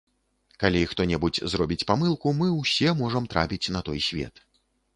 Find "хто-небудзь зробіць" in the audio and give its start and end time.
0.93-1.85